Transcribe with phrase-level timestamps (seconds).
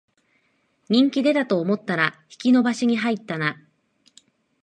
[0.89, 3.61] 人気出たと思ったら引き延ばしに入ったな